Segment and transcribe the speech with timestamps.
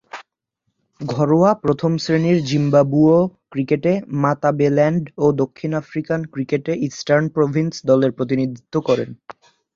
[1.01, 3.19] ঘরোয়া প্রথম-শ্রেণীর জিম্বাবুয়ীয়
[3.51, 3.91] ক্রিকেটে
[4.23, 9.09] মাতাবেলেল্যান্ড ও দক্ষিণ আফ্রিকান ক্রিকেটে ইস্টার্ন প্রভিন্স দলের প্রতিনিধিত্ব করেন।